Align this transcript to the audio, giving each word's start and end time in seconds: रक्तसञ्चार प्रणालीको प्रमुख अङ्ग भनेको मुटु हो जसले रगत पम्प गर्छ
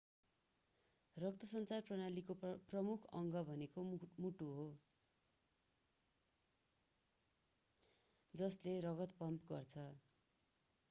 रक्तसञ्चार 1.17 1.83
प्रणालीको 1.89 2.35
प्रमुख 2.69 3.03
अङ्ग 3.19 3.43
भनेको 3.49 3.83
मुटु 4.19 4.47
हो 4.53 4.63
जसले 8.33 8.73
रगत 8.81 9.13
पम्प 9.19 9.51
गर्छ 9.51 9.85